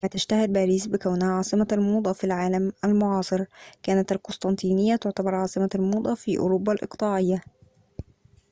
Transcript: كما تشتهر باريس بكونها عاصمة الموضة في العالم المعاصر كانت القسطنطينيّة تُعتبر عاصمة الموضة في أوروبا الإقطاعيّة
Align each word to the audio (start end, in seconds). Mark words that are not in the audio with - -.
كما 0.01 0.09
تشتهر 0.09 0.47
باريس 0.47 0.87
بكونها 0.87 1.31
عاصمة 1.33 1.67
الموضة 1.71 2.13
في 2.13 2.23
العالم 2.23 2.73
المعاصر 2.85 3.45
كانت 3.83 4.11
القسطنطينيّة 4.11 4.95
تُعتبر 4.95 5.35
عاصمة 5.35 5.69
الموضة 5.75 6.15
في 6.15 6.37
أوروبا 6.39 6.73
الإقطاعيّة 6.73 7.41